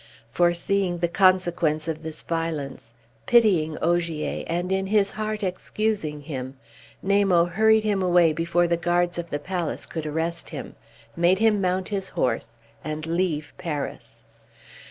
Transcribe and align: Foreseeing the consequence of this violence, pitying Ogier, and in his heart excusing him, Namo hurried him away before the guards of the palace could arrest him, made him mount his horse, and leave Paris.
Foreseeing 0.31 0.97
the 0.97 1.07
consequence 1.07 1.87
of 1.87 2.01
this 2.01 2.23
violence, 2.23 2.91
pitying 3.27 3.77
Ogier, 3.83 4.43
and 4.47 4.71
in 4.71 4.87
his 4.87 5.11
heart 5.11 5.43
excusing 5.43 6.21
him, 6.21 6.57
Namo 7.05 7.47
hurried 7.47 7.83
him 7.83 8.01
away 8.01 8.33
before 8.33 8.65
the 8.65 8.77
guards 8.77 9.19
of 9.19 9.29
the 9.29 9.37
palace 9.37 9.85
could 9.85 10.07
arrest 10.07 10.49
him, 10.49 10.75
made 11.15 11.37
him 11.37 11.61
mount 11.61 11.89
his 11.89 12.09
horse, 12.09 12.57
and 12.83 13.05
leave 13.05 13.53
Paris. 13.59 14.23